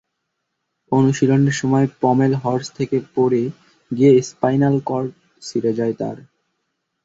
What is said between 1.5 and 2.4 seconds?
সময় পমেল